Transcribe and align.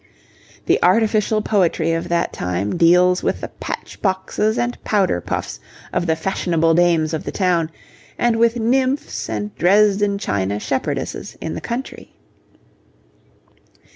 The 0.65 0.79
artificial 0.81 1.43
poetry 1.43 1.91
of 1.91 2.09
that 2.09 2.33
time 2.33 2.75
deals 2.75 3.21
with 3.21 3.39
the 3.41 3.49
patch 3.49 4.01
boxes 4.01 4.57
and 4.57 4.83
powder 4.83 5.21
puffs 5.21 5.59
of 5.93 6.07
the 6.07 6.15
fashionable 6.15 6.73
dames 6.73 7.13
of 7.13 7.23
the 7.23 7.31
town, 7.31 7.69
and 8.17 8.37
with 8.37 8.55
nymphs 8.59 9.29
and 9.29 9.53
Dresden 9.57 10.17
china 10.17 10.59
shepherdesses 10.59 11.37
in 11.39 11.53
the 11.53 11.61
country. 11.61 12.15